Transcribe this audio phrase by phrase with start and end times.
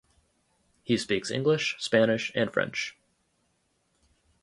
[0.81, 2.97] He speaks English, Spanish, and French.